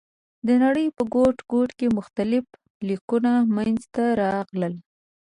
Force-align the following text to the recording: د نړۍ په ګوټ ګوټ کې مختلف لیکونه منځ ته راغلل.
د 0.47 0.49
نړۍ 0.63 0.87
په 0.97 1.03
ګوټ 1.15 1.37
ګوټ 1.51 1.69
کې 1.79 1.87
مختلف 1.97 2.45
لیکونه 2.87 3.31
منځ 3.55 3.81
ته 3.95 4.03
راغلل. 4.21 4.73